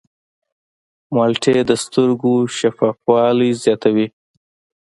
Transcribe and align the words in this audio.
مالټې 1.13 1.57
د 1.69 1.71
سترګو 1.83 2.33
شفافوالی 2.57 3.51
زیاتوي. 3.63 4.07